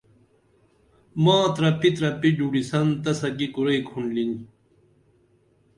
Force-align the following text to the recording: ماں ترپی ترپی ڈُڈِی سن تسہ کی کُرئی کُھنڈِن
ماں 1.23 1.43
ترپی 1.55 1.89
ترپی 1.97 2.29
ڈُڈِی 2.37 2.61
سن 2.69 2.85
تسہ 3.03 3.29
کی 3.37 3.47
کُرئی 3.53 3.79
کُھنڈِن 3.89 4.31